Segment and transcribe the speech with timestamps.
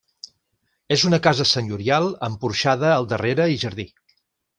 [0.95, 3.87] És una casa senyorial amb porxada al darrere i jardí.